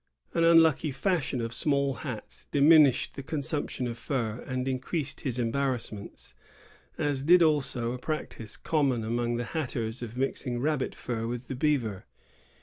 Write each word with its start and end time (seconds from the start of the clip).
An 0.33 0.43
unlucky 0.43 0.89
fashion 0.89 1.41
of 1.41 1.53
small 1.53 1.93
hats 1.93 2.45
diminished 2.49 3.13
the 3.13 3.21
con 3.21 3.41
sumption 3.41 3.87
of 3.87 3.99
fur 3.99 4.43
and 4.47 4.67
increased 4.67 5.21
his 5.21 5.37
embarrassments, 5.37 6.33
as 6.97 7.21
did 7.23 7.43
also 7.43 7.91
a 7.91 7.99
practice 7.99 8.57
common 8.57 9.03
among 9.03 9.35
the 9.35 9.45
hatters 9.53 10.01
of 10.01 10.17
mixing 10.17 10.59
rabbit 10.59 10.95
fur 10.95 11.27
with 11.27 11.49
the 11.49 11.55
beaver. 11.55 12.05